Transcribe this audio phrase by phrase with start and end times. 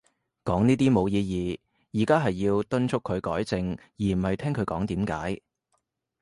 [0.45, 1.15] 講呢啲冇意
[1.93, 2.01] 義。
[2.01, 5.39] 而家係要敦促佢改正，而唔係聽佢講點解